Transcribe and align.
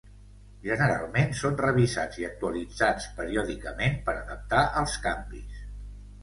Generalment 0.61 1.35
són 1.41 1.59
revisats 1.59 2.17
i 2.21 2.25
actualitzats 2.29 3.05
periòdicament 3.19 4.01
per 4.09 4.17
adaptar 4.23 4.65
als 4.83 4.97
canvis. 5.07 5.63